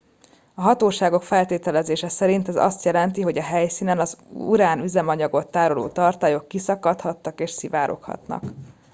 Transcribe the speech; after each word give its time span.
a 0.53 0.61
hatóságok 0.61 1.23
feltételezése 1.23 2.09
szerint 2.09 2.47
ez 2.47 2.55
azt 2.55 2.83
jelzi 2.85 3.21
hogy 3.21 3.37
a 3.37 3.41
helyszínen 3.43 3.99
az 3.99 4.17
urán 4.33 4.79
üzemanyagot 4.79 5.47
tároló 5.47 5.87
tartályok 5.87 6.47
kiszakadhattak 6.47 7.39
és 7.39 7.51
szivároghatnak 7.51 8.43